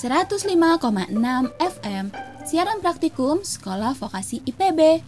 105,6 0.00 0.80
FM 1.60 2.08
Siaran 2.48 2.80
praktikum 2.80 3.44
Sekolah 3.44 3.92
Vokasi 3.92 4.40
IPB 4.48 5.04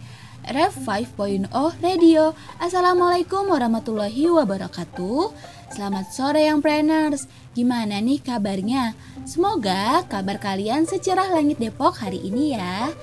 Ref 0.53 0.77
5.0 0.85 1.49
Radio. 1.81 2.37
Assalamualaikum 2.61 3.49
warahmatullahi 3.49 4.29
wabarakatuh. 4.29 5.33
Selamat 5.73 6.13
sore 6.13 6.45
yang 6.45 6.61
planners 6.61 7.25
Gimana 7.57 8.05
nih 8.05 8.21
kabarnya? 8.21 8.93
Semoga 9.25 10.05
kabar 10.05 10.37
kalian 10.37 10.85
secerah 10.85 11.25
langit 11.33 11.57
Depok 11.57 11.97
hari 11.97 12.21
ini 12.21 12.53
ya 12.53 12.93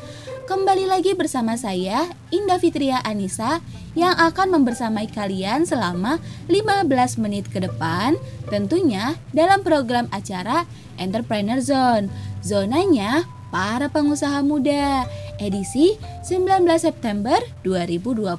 Kembali 0.51 0.82
lagi 0.82 1.14
bersama 1.14 1.55
saya 1.55 2.11
Indah 2.35 2.59
Fitria 2.59 2.99
Anissa 3.07 3.62
yang 3.95 4.19
akan 4.19 4.59
membersamai 4.59 5.07
kalian 5.07 5.62
selama 5.62 6.19
15 6.50 6.91
menit 7.23 7.46
ke 7.46 7.62
depan 7.62 8.19
tentunya 8.50 9.14
dalam 9.31 9.63
program 9.63 10.11
acara 10.11 10.67
Entrepreneur 10.99 11.63
Zone. 11.63 12.11
Zonanya 12.43 13.31
para 13.54 13.86
pengusaha 13.95 14.43
muda 14.43 15.07
edisi 15.39 15.95
19 16.26 16.67
September 16.82 17.39
2020. 17.62 18.35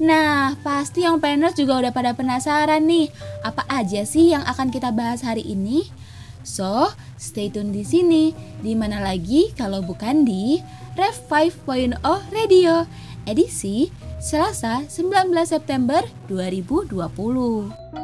Nah, 0.00 0.56
pasti 0.64 1.04
yang 1.04 1.20
planners 1.20 1.60
juga 1.60 1.76
udah 1.76 1.92
pada 1.92 2.16
penasaran 2.16 2.88
nih, 2.88 3.12
apa 3.44 3.68
aja 3.68 4.08
sih 4.08 4.32
yang 4.32 4.48
akan 4.48 4.72
kita 4.72 4.96
bahas 4.96 5.20
hari 5.20 5.44
ini? 5.44 5.84
So, 6.42 6.92
stay 7.20 7.52
tune 7.52 7.72
di 7.72 7.84
sini. 7.84 8.32
Di 8.60 8.72
mana 8.72 9.00
lagi 9.04 9.52
kalau 9.52 9.84
bukan 9.84 10.24
di 10.24 10.60
Rev 10.96 11.16
5.0 11.28 12.00
Radio 12.32 12.88
edisi 13.28 13.92
Selasa 14.18 14.84
19 14.88 15.32
September 15.44 16.02
2020. 16.28 17.99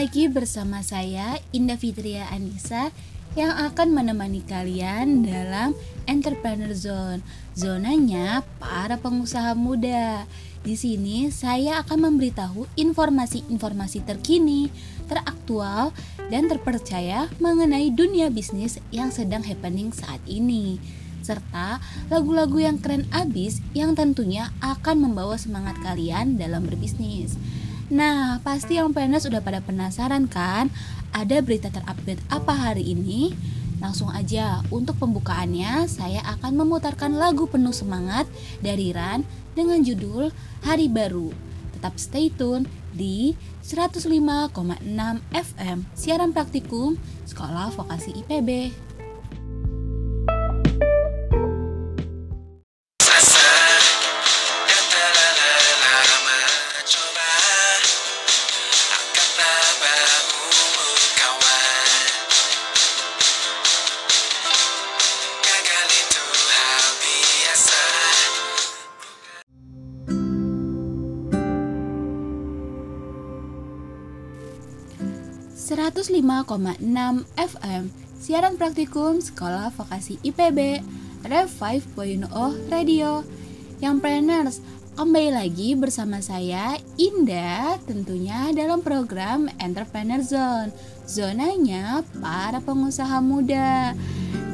Lagi 0.00 0.32
bersama 0.32 0.80
saya 0.80 1.36
Indah 1.52 1.76
Fitria 1.76 2.24
Anissa 2.32 2.88
yang 3.36 3.52
akan 3.52 3.92
menemani 3.92 4.40
kalian 4.48 5.28
dalam 5.28 5.76
Entrepreneur 6.08 6.72
Zone. 6.72 7.20
Zonanya 7.52 8.40
para 8.56 8.96
pengusaha 8.96 9.52
muda. 9.52 10.24
Di 10.64 10.72
sini 10.72 11.28
saya 11.28 11.84
akan 11.84 12.16
memberitahu 12.16 12.64
informasi-informasi 12.80 14.08
terkini, 14.08 14.72
teraktual, 15.04 15.92
dan 16.32 16.48
terpercaya 16.48 17.28
mengenai 17.36 17.92
dunia 17.92 18.32
bisnis 18.32 18.80
yang 18.88 19.12
sedang 19.12 19.44
happening 19.44 19.92
saat 19.92 20.24
ini 20.24 20.80
serta 21.20 21.76
lagu-lagu 22.08 22.56
yang 22.56 22.80
keren 22.80 23.04
abis 23.12 23.60
yang 23.76 23.92
tentunya 23.92 24.48
akan 24.64 25.12
membawa 25.12 25.36
semangat 25.36 25.76
kalian 25.84 26.40
dalam 26.40 26.64
berbisnis. 26.64 27.36
Nah, 27.90 28.38
pasti 28.46 28.78
yang 28.78 28.94
planners 28.94 29.26
sudah 29.26 29.42
pada 29.42 29.58
penasaran 29.58 30.30
kan? 30.30 30.70
Ada 31.10 31.42
berita 31.42 31.74
terupdate 31.74 32.22
apa 32.30 32.54
hari 32.54 32.94
ini? 32.94 33.34
Langsung 33.82 34.14
aja, 34.14 34.62
untuk 34.70 34.94
pembukaannya 35.02 35.90
saya 35.90 36.22
akan 36.38 36.54
memutarkan 36.62 37.18
lagu 37.18 37.50
penuh 37.50 37.74
semangat 37.74 38.30
dari 38.62 38.94
Ran 38.94 39.26
dengan 39.58 39.82
judul 39.82 40.30
Hari 40.62 40.86
Baru. 40.86 41.34
Tetap 41.74 41.98
stay 41.98 42.30
tune 42.30 42.70
di 42.94 43.34
105,6 43.66 44.54
FM 45.34 45.78
Siaran 45.96 46.30
Praktikum 46.30 46.94
Sekolah 47.26 47.74
Vokasi 47.74 48.14
IPB. 48.22 48.89
FM 77.36 77.92
Siaran 78.16 78.56
Praktikum 78.56 79.20
Sekolah 79.20 79.68
Vokasi 79.68 80.16
IPB 80.24 80.80
Rev 81.28 81.52
5.0 81.52 82.32
Radio. 82.72 83.20
Yang 83.84 83.96
planners 84.00 84.56
Kembali 84.96 85.36
lagi 85.36 85.76
bersama 85.76 86.24
saya 86.24 86.80
Indah 86.96 87.76
tentunya 87.84 88.48
dalam 88.56 88.80
program 88.80 89.52
Entrepreneur 89.60 90.24
Zone. 90.24 90.72
Zonanya 91.04 92.08
para 92.24 92.64
pengusaha 92.64 93.20
muda. 93.20 93.92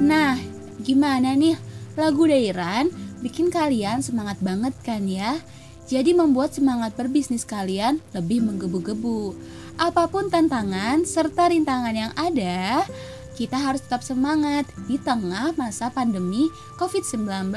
Nah 0.03 0.35
gimana 0.83 1.39
nih? 1.39 1.55
Lagu 1.95 2.27
Dairan 2.27 2.91
bikin 3.23 3.55
kalian 3.55 4.03
semangat 4.03 4.43
banget 4.43 4.75
kan 4.83 5.07
ya? 5.07 5.39
Jadi 5.87 6.19
membuat 6.19 6.51
semangat 6.51 6.99
berbisnis 6.99 7.47
kalian 7.47 8.03
lebih 8.11 8.43
menggebu-gebu 8.43 9.39
Apa 9.77 10.09
pun 10.09 10.33
tantangan 10.33 11.05
serta 11.05 11.53
rintangan 11.53 11.93
yang 11.93 12.13
ada, 12.17 12.89
kita 13.37 13.61
harus 13.61 13.85
tetap 13.85 14.01
semangat 14.01 14.65
di 14.89 14.97
tengah 14.97 15.53
masa 15.61 15.93
pandemi 15.93 16.49
COVID-19. 16.81 17.53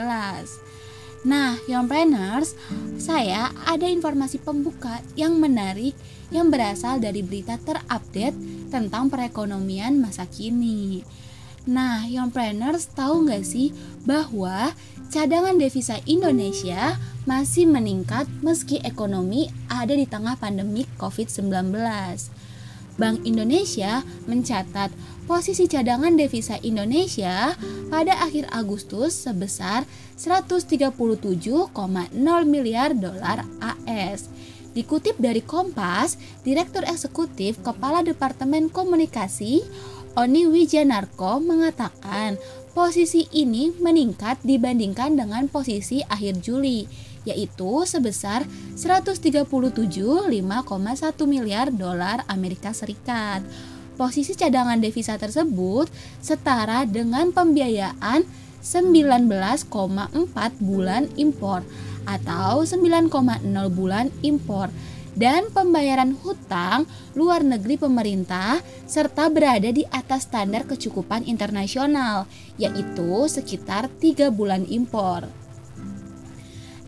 Nah, 1.24 1.56
Young 1.68 1.88
Planners, 1.88 2.60
saya 3.00 3.56
ada 3.64 3.88
informasi 3.88 4.40
pembuka 4.44 5.00
yang 5.16 5.40
menarik 5.40 5.96
yang 6.28 6.52
berasal 6.52 7.00
dari 7.00 7.24
berita 7.24 7.56
terupdate 7.56 8.36
tentang 8.68 9.08
perekonomian 9.08 10.00
masa 10.04 10.28
kini. 10.28 11.04
Nah, 11.70 12.02
Young 12.10 12.34
Planners 12.34 12.90
tahu 12.98 13.30
nggak 13.30 13.46
sih 13.46 13.70
bahwa 14.02 14.74
cadangan 15.14 15.54
devisa 15.54 16.02
Indonesia 16.10 16.98
masih 17.30 17.70
meningkat 17.70 18.26
meski 18.42 18.82
ekonomi 18.82 19.54
ada 19.70 19.94
di 19.94 20.10
tengah 20.10 20.34
pandemi 20.42 20.90
COVID-19. 20.98 21.70
Bank 22.98 23.22
Indonesia 23.22 24.02
mencatat 24.26 24.90
posisi 25.30 25.70
cadangan 25.70 26.18
devisa 26.18 26.58
Indonesia 26.66 27.54
pada 27.94 28.18
akhir 28.18 28.50
Agustus 28.50 29.14
sebesar 29.14 29.86
137,0 30.18 30.90
miliar 32.50 32.98
dolar 32.98 33.46
AS. 33.62 34.26
Dikutip 34.74 35.18
dari 35.18 35.42
Kompas, 35.42 36.18
Direktur 36.46 36.86
Eksekutif 36.86 37.62
Kepala 37.62 38.06
Departemen 38.06 38.70
Komunikasi 38.70 39.66
Oni 40.18 40.50
Wijanarko 40.50 41.38
mengatakan 41.38 42.42
posisi 42.74 43.30
ini 43.30 43.70
meningkat 43.78 44.42
dibandingkan 44.42 45.14
dengan 45.14 45.46
posisi 45.46 46.02
akhir 46.02 46.42
Juli 46.42 46.90
yaitu 47.30 47.86
sebesar 47.86 48.48
137,5,1 48.74 50.34
miliar 51.30 51.70
dolar 51.70 52.26
Amerika 52.26 52.74
Serikat. 52.74 53.46
Posisi 54.00 54.34
cadangan 54.34 54.80
devisa 54.80 55.20
tersebut 55.20 55.92
setara 56.24 56.88
dengan 56.88 57.30
pembiayaan 57.30 58.24
19,4 58.64 59.30
bulan 60.64 61.04
impor 61.20 61.62
atau 62.08 62.66
9,0 62.66 63.12
bulan 63.70 64.10
impor 64.26 64.74
dan 65.20 65.52
pembayaran 65.52 66.16
hutang 66.24 66.88
luar 67.12 67.44
negeri 67.44 67.76
pemerintah 67.76 68.64
serta 68.88 69.28
berada 69.28 69.68
di 69.68 69.84
atas 69.92 70.32
standar 70.32 70.64
kecukupan 70.64 71.28
internasional 71.28 72.24
yaitu 72.56 73.28
sekitar 73.28 73.92
3 74.00 74.32
bulan 74.32 74.64
impor. 74.72 75.28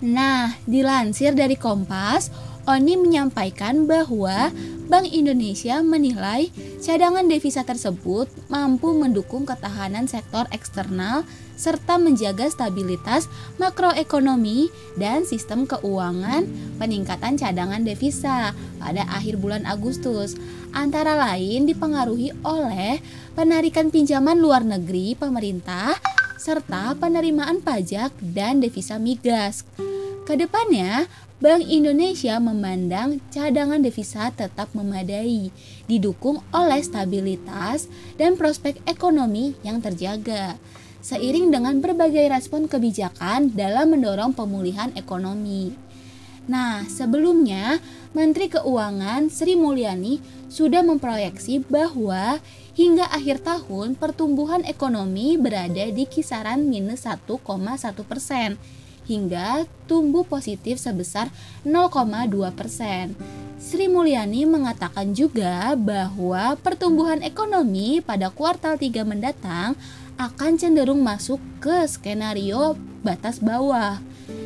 Nah, 0.02 0.58
dilansir 0.66 1.36
dari 1.38 1.60
Kompas, 1.60 2.34
Oni 2.70 2.94
menyampaikan 2.94 3.90
bahwa 3.90 4.54
Bank 4.92 5.08
Indonesia 5.08 5.80
menilai 5.80 6.52
cadangan 6.84 7.24
devisa 7.24 7.64
tersebut 7.64 8.28
mampu 8.52 8.92
mendukung 8.92 9.48
ketahanan 9.48 10.04
sektor 10.04 10.44
eksternal 10.52 11.24
serta 11.56 11.96
menjaga 11.96 12.52
stabilitas 12.52 13.32
makroekonomi 13.56 14.68
dan 15.00 15.24
sistem 15.24 15.64
keuangan 15.64 16.44
peningkatan 16.76 17.40
cadangan 17.40 17.88
devisa 17.88 18.52
pada 18.84 19.08
akhir 19.16 19.40
bulan 19.40 19.64
Agustus 19.64 20.36
antara 20.76 21.16
lain 21.16 21.72
dipengaruhi 21.72 22.36
oleh 22.44 23.00
penarikan 23.32 23.96
pinjaman 23.96 24.44
luar 24.44 24.68
negeri 24.68 25.16
pemerintah 25.16 25.96
serta 26.36 27.00
penerimaan 27.00 27.64
pajak 27.64 28.12
dan 28.20 28.60
devisa 28.60 29.00
migas. 29.00 29.64
Ke 30.22 30.38
depannya, 30.38 31.10
Bank 31.42 31.66
Indonesia 31.66 32.38
memandang 32.38 33.18
cadangan 33.34 33.82
devisa 33.82 34.30
tetap 34.30 34.70
memadai, 34.78 35.50
didukung 35.90 36.46
oleh 36.54 36.78
stabilitas 36.86 37.90
dan 38.22 38.38
prospek 38.38 38.78
ekonomi 38.86 39.58
yang 39.66 39.82
terjaga. 39.82 40.62
seiring 41.02 41.50
dengan 41.50 41.82
berbagai 41.82 42.30
respon 42.30 42.70
kebijakan 42.70 43.58
dalam 43.58 43.90
mendorong 43.90 44.38
pemulihan 44.38 44.94
ekonomi. 44.94 45.74
Nah, 46.46 46.86
sebelumnya 46.86 47.82
Menteri 48.14 48.54
Keuangan 48.54 49.34
Sri 49.34 49.58
Mulyani 49.58 50.22
sudah 50.46 50.86
memproyeksi 50.86 51.66
bahwa 51.66 52.38
hingga 52.78 53.10
akhir 53.10 53.42
tahun 53.42 53.98
pertumbuhan 53.98 54.62
ekonomi 54.70 55.42
berada 55.42 55.90
di 55.90 56.06
kisaran 56.06 56.70
minus 56.70 57.10
1,1 57.10 57.42
persen 58.06 58.62
hingga 59.06 59.66
tumbuh 59.90 60.24
positif 60.26 60.78
sebesar 60.78 61.30
0,2 61.64 62.52
persen. 62.54 63.14
Sri 63.62 63.86
Mulyani 63.86 64.50
mengatakan 64.50 65.14
juga 65.14 65.78
bahwa 65.78 66.58
pertumbuhan 66.58 67.22
ekonomi 67.22 68.02
pada 68.02 68.34
kuartal 68.34 68.74
3 68.74 69.06
mendatang 69.06 69.78
akan 70.18 70.58
cenderung 70.58 71.02
masuk 71.02 71.38
ke 71.62 71.86
skenario 71.86 72.78
batas 73.06 73.42
bawah. 73.42 74.02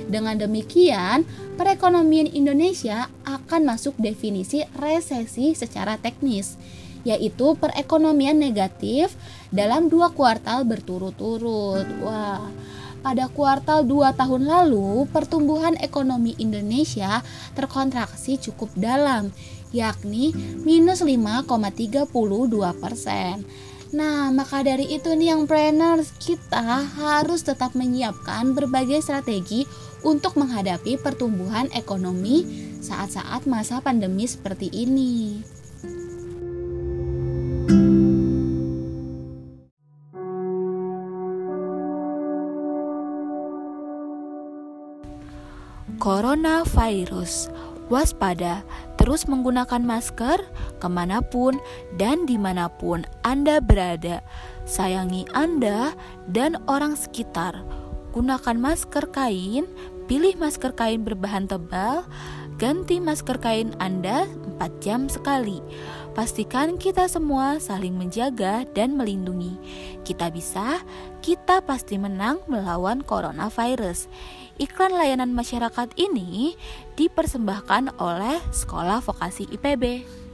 Dengan 0.06 0.38
demikian, 0.38 1.26
perekonomian 1.58 2.30
Indonesia 2.30 3.10
akan 3.26 3.66
masuk 3.66 3.98
definisi 3.98 4.64
resesi 4.78 5.58
secara 5.58 5.98
teknis, 5.98 6.60
yaitu 7.08 7.58
perekonomian 7.58 8.38
negatif 8.38 9.14
dalam 9.50 9.90
dua 9.90 10.14
kuartal 10.14 10.64
berturut-turut. 10.64 11.88
Wah, 12.02 12.46
pada 13.06 13.30
kuartal 13.30 13.86
2 13.86 14.18
tahun 14.18 14.50
lalu, 14.50 15.06
pertumbuhan 15.14 15.78
ekonomi 15.78 16.34
Indonesia 16.42 17.22
terkontraksi 17.54 18.42
cukup 18.42 18.74
dalam, 18.74 19.30
yakni 19.70 20.34
minus 20.66 21.06
5,32 21.06 22.10
persen. 22.82 23.46
Nah, 23.94 24.34
maka 24.34 24.66
dari 24.66 24.90
itu 24.90 25.14
nih 25.14 25.38
yang 25.38 25.46
planners, 25.46 26.18
kita 26.18 26.82
harus 26.98 27.46
tetap 27.46 27.78
menyiapkan 27.78 28.58
berbagai 28.58 29.06
strategi 29.06 29.70
untuk 30.02 30.34
menghadapi 30.42 30.98
pertumbuhan 30.98 31.70
ekonomi 31.78 32.42
saat-saat 32.82 33.46
masa 33.46 33.86
pandemi 33.86 34.26
seperti 34.26 34.74
ini. 34.74 35.46
Coronavirus 46.36 47.48
Waspada, 47.88 48.68
terus 49.00 49.24
menggunakan 49.24 49.80
masker 49.80 50.44
ke 50.84 50.88
mana 50.92 51.24
pun 51.24 51.56
dan 51.96 52.28
di 52.28 52.36
mana 52.36 52.68
pun 52.68 53.08
Anda 53.24 53.64
berada. 53.64 54.20
Sayangi 54.68 55.32
Anda 55.32 55.96
dan 56.28 56.60
orang 56.68 57.00
sekitar. 57.00 57.64
Gunakan 58.12 58.60
masker 58.60 59.08
kain, 59.16 59.64
pilih 60.12 60.36
masker 60.36 60.76
kain 60.76 61.08
berbahan 61.08 61.48
tebal, 61.48 62.04
ganti 62.56 63.04
masker 63.04 63.38
kain 63.44 63.76
Anda 63.84 64.28
4 64.58 64.84
jam 64.84 65.12
sekali. 65.12 65.60
Pastikan 66.16 66.80
kita 66.80 67.12
semua 67.12 67.60
saling 67.60 68.00
menjaga 68.00 68.64
dan 68.72 68.96
melindungi. 68.96 69.60
Kita 70.08 70.32
bisa, 70.32 70.80
kita 71.20 71.60
pasti 71.68 72.00
menang 72.00 72.40
melawan 72.48 73.04
coronavirus. 73.04 74.08
Iklan 74.56 74.96
layanan 74.96 75.36
masyarakat 75.36 75.92
ini 76.00 76.56
dipersembahkan 76.96 78.00
oleh 78.00 78.40
Sekolah 78.56 79.04
Vokasi 79.04 79.52
IPB. 79.52 80.25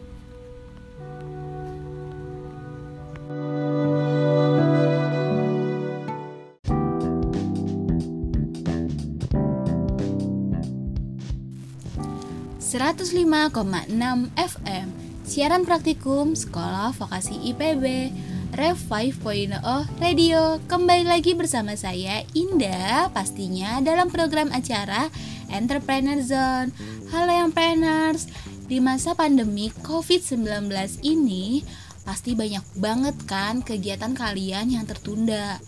...105,6 12.82 13.94
FM 14.34 14.88
Siaran 15.22 15.70
praktikum 15.70 16.34
Sekolah 16.34 16.90
Vokasi 16.98 17.38
IPB 17.54 18.10
Rev 18.58 18.74
5.0 18.90 19.62
Radio. 20.02 20.58
Kembali 20.66 21.06
lagi 21.06 21.38
bersama 21.38 21.78
saya 21.78 22.26
Indah 22.34 23.14
pastinya 23.14 23.78
dalam 23.86 24.10
program 24.10 24.50
acara 24.50 25.14
Entrepreneur 25.54 26.26
Zone. 26.26 26.74
Halo 27.14 27.30
yang 27.30 27.54
planners 27.54 28.26
Di 28.66 28.82
masa 28.82 29.14
pandemi 29.14 29.70
COVID-19 29.86 30.74
ini 31.06 31.62
Pasti 32.02 32.34
banyak 32.34 32.66
banget 32.82 33.14
kan 33.30 33.62
kegiatan 33.62 34.18
kalian 34.18 34.74
yang 34.74 34.90
tertunda 34.90 35.62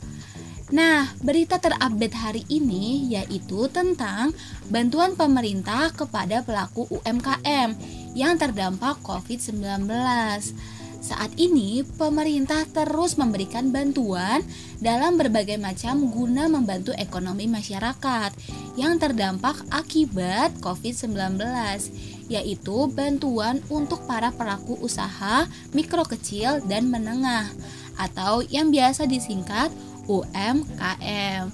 Nah, 0.74 1.06
berita 1.22 1.62
terupdate 1.62 2.18
hari 2.18 2.44
ini 2.50 3.14
yaitu 3.14 3.70
tentang 3.70 4.34
bantuan 4.74 5.14
pemerintah 5.14 5.94
kepada 5.94 6.42
pelaku 6.42 6.90
UMKM 6.90 7.78
yang 8.18 8.42
terdampak 8.42 8.98
COVID-19. 9.06 9.86
Saat 10.98 11.36
ini, 11.38 11.86
pemerintah 11.86 12.66
terus 12.66 13.22
memberikan 13.22 13.70
bantuan 13.70 14.42
dalam 14.82 15.14
berbagai 15.14 15.62
macam 15.62 16.10
guna 16.10 16.50
membantu 16.50 16.90
ekonomi 16.98 17.46
masyarakat 17.46 18.34
yang 18.74 18.98
terdampak 18.98 19.62
akibat 19.70 20.58
COVID-19, 20.58 21.38
yaitu 22.34 22.78
bantuan 22.90 23.62
untuk 23.70 24.10
para 24.10 24.34
pelaku 24.34 24.74
usaha 24.82 25.46
mikro 25.70 26.02
kecil 26.02 26.66
dan 26.66 26.90
menengah 26.90 27.46
atau 27.94 28.42
yang 28.42 28.74
biasa 28.74 29.06
disingkat 29.06 29.70
UMKM. 30.08 31.46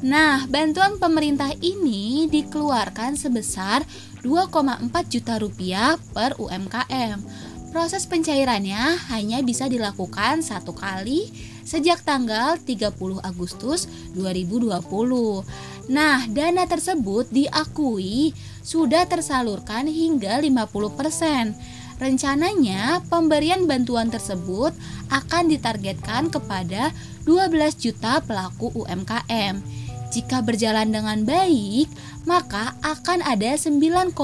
Nah, 0.00 0.48
bantuan 0.48 0.96
pemerintah 0.96 1.52
ini 1.60 2.24
dikeluarkan 2.32 3.20
sebesar 3.20 3.84
2,4 4.24 4.88
juta 5.12 5.36
rupiah 5.36 6.00
per 6.16 6.40
UMKM 6.40 7.20
Proses 7.70 8.02
pencairannya 8.02 8.98
hanya 9.14 9.38
bisa 9.46 9.70
dilakukan 9.70 10.42
satu 10.42 10.74
kali 10.74 11.30
sejak 11.62 12.02
tanggal 12.02 12.58
30 12.58 12.90
Agustus 13.22 13.86
2020. 14.18 14.82
Nah, 15.86 16.26
dana 16.26 16.66
tersebut 16.66 17.30
diakui 17.30 18.34
sudah 18.66 19.06
tersalurkan 19.06 19.86
hingga 19.86 20.42
50%. 20.42 21.54
Rencananya, 22.00 23.04
pemberian 23.12 23.68
bantuan 23.68 24.08
tersebut 24.08 24.72
akan 25.12 25.52
ditargetkan 25.52 26.32
kepada 26.32 26.96
12 27.28 27.76
juta 27.76 28.24
pelaku 28.24 28.72
UMKM. 28.72 29.60
Jika 30.08 30.40
berjalan 30.40 30.88
dengan 30.88 31.22
baik, 31.28 31.92
maka 32.24 32.72
akan 32.80 33.20
ada 33.20 33.52
9,1 33.52 34.16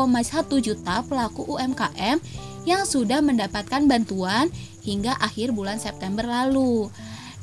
juta 0.64 1.04
pelaku 1.04 1.44
UMKM 1.52 2.16
yang 2.64 2.82
sudah 2.88 3.20
mendapatkan 3.20 3.84
bantuan 3.84 4.48
hingga 4.80 5.12
akhir 5.20 5.52
bulan 5.52 5.76
September 5.76 6.24
lalu. 6.24 6.88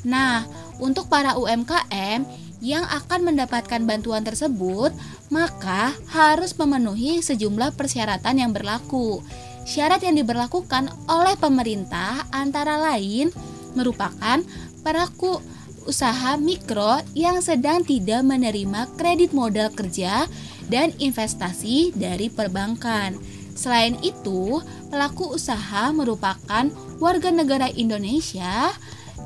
Nah, 0.01 0.50
untuk 0.81 1.13
para 1.13 1.38
UMKM 1.38 2.25
yang 2.60 2.84
akan 2.89 3.22
mendapatkan 3.22 3.86
bantuan 3.86 4.25
tersebut, 4.25 4.91
maka 5.29 5.93
harus 6.10 6.58
memenuhi 6.58 7.22
sejumlah 7.22 7.77
persyaratan 7.77 8.41
yang 8.41 8.51
berlaku. 8.51 9.22
Syarat 9.63 10.03
yang 10.03 10.20
diberlakukan 10.20 10.91
oleh 11.08 11.36
pemerintah 11.39 12.27
antara 12.36 12.75
lain 12.79 13.32
merupakan 13.74 14.43
pelaku 14.84 15.39
usaha 15.88 16.36
mikro 16.39 17.00
yang 17.15 17.43
sedang 17.43 17.84
tidak 17.84 18.24
menerima 18.24 18.91
kredit 18.96 19.36
modal 19.36 19.72
kerja 19.72 20.27
dan 20.67 20.91
investasi 21.00 21.96
dari 21.96 22.32
perbankan. 22.32 23.15
Selain 23.53 23.96
itu, 24.01 24.60
pelaku 24.89 25.36
usaha 25.38 25.93
merupakan 25.93 26.67
warga 26.98 27.29
negara 27.29 27.70
Indonesia. 27.72 28.74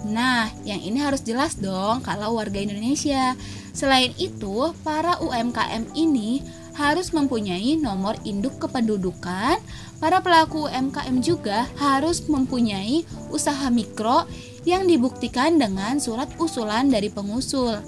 Nah, 0.06 0.52
yang 0.62 0.84
ini 0.84 1.02
harus 1.02 1.26
jelas 1.26 1.58
dong 1.58 2.06
kalau 2.06 2.38
warga 2.38 2.62
Indonesia. 2.62 3.34
Selain 3.74 4.14
itu, 4.22 4.74
para 4.86 5.18
UMKM 5.24 5.98
ini 5.98 6.44
harus 6.78 7.10
mempunyai 7.10 7.74
nomor 7.80 8.14
induk 8.22 8.62
kependudukan. 8.62 9.58
Para 9.98 10.22
pelaku 10.22 10.70
UMKM 10.70 11.18
juga 11.26 11.66
harus 11.82 12.22
mempunyai 12.30 13.02
usaha 13.34 13.70
mikro 13.74 14.30
yang 14.68 14.86
dibuktikan 14.86 15.58
dengan 15.58 15.98
surat 15.98 16.30
usulan 16.38 16.92
dari 16.92 17.10
pengusul. 17.10 17.82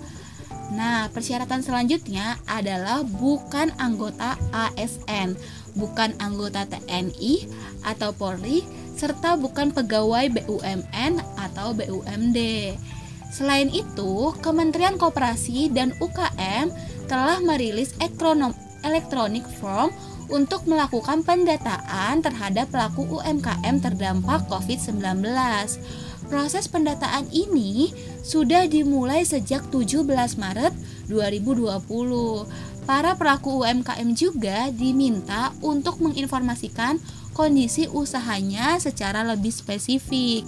Nah, 0.73 1.09
persyaratan 1.09 1.65
selanjutnya 1.65 2.37
adalah 2.45 3.01
bukan 3.01 3.73
anggota 3.81 4.37
ASN 4.53 5.37
bukan 5.77 6.15
anggota 6.19 6.65
TNI 6.65 7.45
atau 7.85 8.11
Polri, 8.15 8.65
serta 8.99 9.39
bukan 9.39 9.71
pegawai 9.71 10.27
BUMN 10.33 11.23
atau 11.37 11.71
BUMD. 11.71 12.39
Selain 13.29 13.69
itu, 13.69 14.33
Kementerian 14.41 14.97
Koperasi 14.97 15.69
dan 15.69 15.93
UKM 16.01 16.73
telah 17.05 17.37
merilis 17.39 17.93
elektronik 18.81 19.45
form 19.61 19.93
untuk 20.29 20.65
melakukan 20.69 21.25
pendataan 21.25 22.21
terhadap 22.21 22.69
pelaku 22.69 23.19
UMKM 23.19 23.81
terdampak 23.81 24.45
COVID-19. 24.47 25.25
Proses 26.29 26.69
pendataan 26.69 27.25
ini 27.33 27.89
sudah 28.21 28.69
dimulai 28.69 29.25
sejak 29.25 29.65
17 29.73 30.05
Maret 30.37 30.73
2020. 31.09 32.85
Para 32.85 33.17
pelaku 33.17 33.65
UMKM 33.65 34.09
juga 34.13 34.69
diminta 34.69 35.53
untuk 35.61 36.01
menginformasikan 36.01 37.01
kondisi 37.33 37.89
usahanya 37.89 38.77
secara 38.77 39.25
lebih 39.25 39.53
spesifik. 39.53 40.45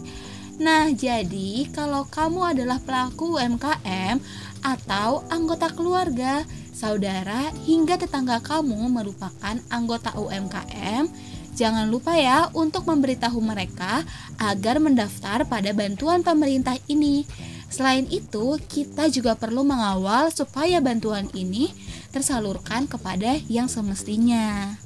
Nah, 0.62 0.94
jadi 0.94 1.66
kalau 1.74 2.06
kamu 2.06 2.54
adalah 2.54 2.78
pelaku 2.78 3.42
UMKM 3.42 4.22
atau 4.62 5.26
anggota 5.34 5.74
keluarga, 5.74 6.46
saudara, 6.70 7.50
hingga 7.66 7.98
tetangga 7.98 8.38
kamu 8.46 8.94
merupakan 8.94 9.58
anggota 9.74 10.14
UMKM, 10.14 11.10
Jangan 11.52 11.92
lupa 11.92 12.16
ya 12.16 12.48
untuk 12.56 12.88
memberitahu 12.88 13.38
mereka 13.44 14.08
agar 14.40 14.80
mendaftar 14.80 15.44
pada 15.44 15.76
bantuan 15.76 16.24
pemerintah 16.24 16.80
ini. 16.88 17.28
Selain 17.68 18.08
itu, 18.08 18.56
kita 18.72 19.12
juga 19.12 19.36
perlu 19.36 19.68
mengawal 19.68 20.32
supaya 20.32 20.80
bantuan 20.80 21.28
ini 21.36 21.76
tersalurkan 22.16 22.88
kepada 22.88 23.40
yang 23.52 23.68
semestinya. 23.68 24.80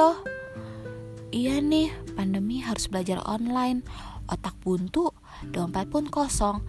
Loh? 0.00 0.16
Iya 1.28 1.60
nih, 1.60 1.92
pandemi 2.16 2.64
harus 2.64 2.88
belajar 2.88 3.20
online. 3.28 3.84
Otak 4.24 4.56
buntu, 4.64 5.12
dompet 5.52 5.92
pun 5.92 6.08
kosong. 6.08 6.64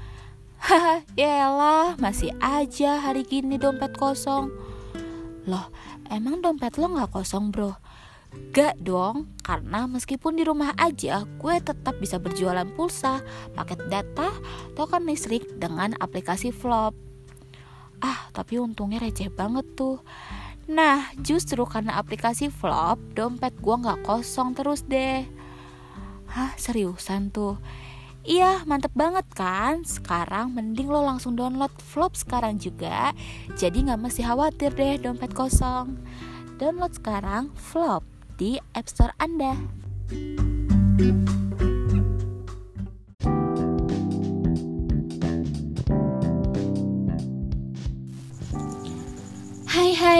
Haha, 0.59 1.01
yaelah, 1.15 1.95
masih 1.95 2.35
aja 2.43 2.99
hari 2.99 3.23
gini 3.23 3.55
dompet 3.55 3.95
kosong. 3.95 4.51
Loh, 5.47 5.71
emang 6.11 6.43
dompet 6.43 6.75
lo 6.75 6.91
gak 6.91 7.15
kosong 7.15 7.55
bro? 7.55 7.73
Gak 8.51 8.83
dong, 8.83 9.31
karena 9.47 9.87
meskipun 9.87 10.35
di 10.35 10.43
rumah 10.43 10.75
aja, 10.75 11.23
gue 11.23 11.55
tetap 11.63 11.97
bisa 12.03 12.19
berjualan 12.19 12.67
pulsa, 12.75 13.23
paket 13.55 13.79
data, 13.87 14.29
token 14.75 15.07
listrik 15.07 15.47
dengan 15.55 15.95
aplikasi 16.03 16.51
Vlog. 16.51 16.93
Ah, 18.03 18.27
tapi 18.35 18.59
untungnya 18.59 18.99
receh 18.99 19.31
banget 19.31 19.65
tuh. 19.73 20.03
Nah, 20.71 21.11
justru 21.19 21.67
karena 21.67 21.99
aplikasi 21.99 22.47
Flop, 22.47 22.95
dompet 23.11 23.51
gue 23.59 23.75
nggak 23.75 24.07
kosong 24.07 24.55
terus 24.55 24.87
deh. 24.87 25.27
Hah, 26.31 26.55
seriusan 26.55 27.27
tuh? 27.27 27.59
Iya, 28.23 28.63
mantep 28.63 28.95
banget 28.95 29.27
kan? 29.35 29.83
Sekarang 29.83 30.55
mending 30.55 30.87
lo 30.87 31.03
langsung 31.03 31.35
download 31.35 31.75
Flop 31.83 32.15
sekarang 32.15 32.55
juga. 32.55 33.11
Jadi 33.59 33.83
nggak 33.83 33.99
mesti 33.99 34.23
khawatir 34.23 34.71
deh 34.71 34.95
dompet 34.95 35.35
kosong. 35.35 35.99
Download 36.55 36.95
sekarang 36.95 37.51
Flop 37.51 38.07
di 38.39 38.55
App 38.71 38.87
Store 38.87 39.11
Anda. 39.19 39.59
Hai 40.07 41.50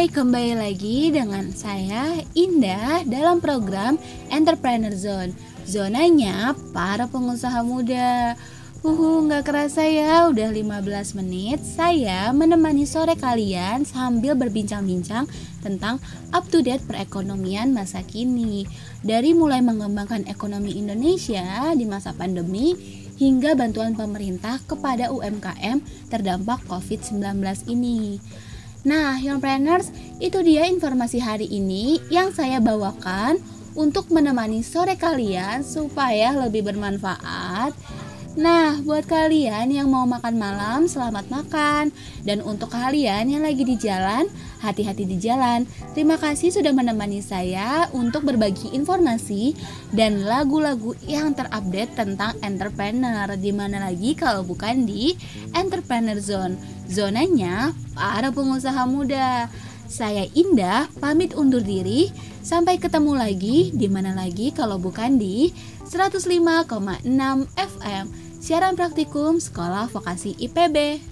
hai, 0.02 0.10
kembali 0.10 0.58
lagi 0.58 1.14
dengan 1.14 1.54
saya 1.54 2.26
Indah 2.34 3.06
dalam 3.06 3.38
program 3.38 4.02
Entrepreneur 4.34 4.90
Zone. 4.98 5.30
Zonanya 5.70 6.58
para 6.74 7.06
pengusaha 7.06 7.62
muda. 7.62 8.34
Uhu, 8.82 9.30
nggak 9.30 9.46
kerasa 9.46 9.86
ya, 9.86 10.26
udah 10.26 10.50
15 10.50 11.22
menit 11.22 11.62
saya 11.62 12.34
menemani 12.34 12.90
sore 12.90 13.14
kalian 13.14 13.86
sambil 13.86 14.34
berbincang-bincang 14.34 15.30
tentang 15.62 16.02
up 16.34 16.50
to 16.50 16.66
date 16.66 16.82
perekonomian 16.90 17.70
masa 17.70 18.02
kini. 18.02 18.66
Dari 19.06 19.38
mulai 19.38 19.62
mengembangkan 19.62 20.26
ekonomi 20.26 20.82
Indonesia 20.82 21.78
di 21.78 21.86
masa 21.86 22.10
pandemi 22.18 22.74
hingga 23.22 23.54
bantuan 23.54 23.94
pemerintah 23.94 24.58
kepada 24.66 25.14
UMKM 25.14 26.10
terdampak 26.10 26.66
COVID-19 26.66 27.22
ini 27.70 28.18
Nah, 28.82 29.22
Youngpreneurs, 29.22 29.94
itu 30.18 30.42
dia 30.42 30.66
informasi 30.66 31.22
hari 31.22 31.46
ini 31.46 32.02
yang 32.10 32.34
saya 32.34 32.58
bawakan 32.58 33.38
untuk 33.78 34.10
menemani 34.10 34.66
sore 34.66 34.98
kalian 34.98 35.62
supaya 35.62 36.34
lebih 36.34 36.66
bermanfaat. 36.66 37.78
Nah, 38.32 38.80
buat 38.88 39.12
kalian 39.12 39.76
yang 39.76 39.92
mau 39.92 40.08
makan 40.08 40.40
malam, 40.40 40.88
selamat 40.88 41.28
makan. 41.28 41.92
Dan 42.24 42.40
untuk 42.40 42.72
kalian 42.72 43.28
yang 43.28 43.44
lagi 43.44 43.68
di 43.68 43.76
jalan, 43.76 44.24
hati-hati 44.64 45.04
di 45.04 45.20
jalan. 45.20 45.68
Terima 45.92 46.16
kasih 46.16 46.48
sudah 46.48 46.72
menemani 46.72 47.20
saya 47.20 47.92
untuk 47.92 48.24
berbagi 48.24 48.72
informasi 48.72 49.52
dan 49.92 50.24
lagu-lagu 50.24 50.96
yang 51.04 51.36
terupdate 51.36 51.92
tentang 51.92 52.32
entrepreneur. 52.40 53.28
Di 53.36 53.52
mana 53.52 53.92
lagi 53.92 54.16
kalau 54.16 54.48
bukan 54.48 54.88
di 54.88 55.12
Entrepreneur 55.52 56.16
Zone. 56.16 56.56
Zonanya 56.88 57.76
para 57.92 58.32
pengusaha 58.32 58.88
muda. 58.88 59.52
Saya 59.92 60.24
Indah, 60.40 60.88
pamit 61.04 61.36
undur 61.36 61.60
diri. 61.60 62.08
Sampai 62.40 62.80
ketemu 62.80 63.12
lagi 63.12 63.76
di 63.76 63.92
mana 63.92 64.16
lagi 64.16 64.56
kalau 64.56 64.80
bukan 64.80 65.20
di 65.20 65.52
105,6 65.92 67.04
FM. 67.60 68.06
Siaran 68.40 68.80
praktikum 68.80 69.44
Sekolah 69.44 69.92
Vokasi 69.92 70.40
IPB. 70.40 71.11